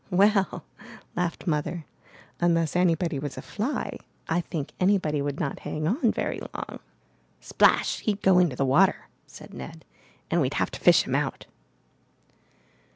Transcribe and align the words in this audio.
'''*Well,'' 0.09 0.63
laughed 1.15 1.45
Mother, 1.45 1.85
''unless 2.39 2.75
anybody 2.75 3.19
was 3.19 3.37
a 3.37 3.41
fly, 3.43 3.99
I 4.27 4.41
think 4.41 4.71
anybody 4.79 5.21
would 5.21 5.39
not 5.39 5.59
hang 5.59 5.87
on 5.87 6.11
very 6.11 6.39
long. 6.55 6.79
''Splash! 7.39 7.99
he'd 7.99 8.23
go 8.23 8.39
into 8.39 8.55
the 8.55 8.65
water!" 8.65 9.09
said 9.27 9.53
Ned, 9.53 9.85
''and 10.31 10.41
we'd 10.41 10.55
have 10.55 10.71
to 10.71 10.79
fish 10.79 11.03
him 11.03 11.13
out." 11.13 11.45